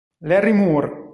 [0.21, 0.99] Larry Moore